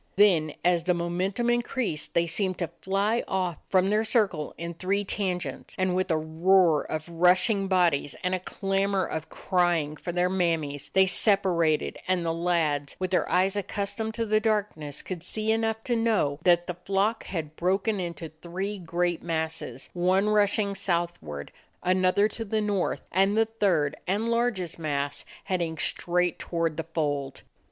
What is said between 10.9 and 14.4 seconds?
they separated, and the lads, with their eyes accustomed to the